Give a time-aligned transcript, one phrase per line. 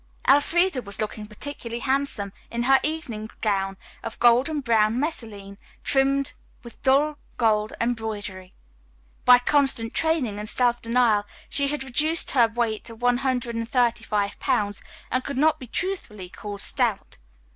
[0.27, 6.81] Elfreda was looking particularly handsome in her evening gown of golden brown messaline, trimmed with
[6.81, 8.51] dull gold embroidery.
[9.25, 13.69] By constant training and self denial she had reduced her weight to one hundred and
[13.69, 17.19] thirty five pounds and could not be truthfully called stout.